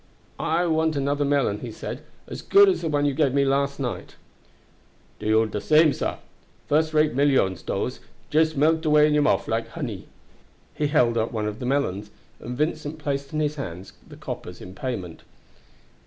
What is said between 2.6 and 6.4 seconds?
as that you me last night." "Dey all de same, sah.